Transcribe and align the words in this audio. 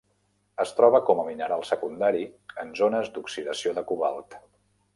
Es 0.63 0.71
troba 0.77 1.01
com 1.09 1.21
a 1.23 1.25
mineral 1.27 1.65
secundari 1.71 2.23
en 2.63 2.73
zones 2.81 3.13
d'oxidació 3.19 3.77
del 3.79 3.87
cobalt. 3.93 4.39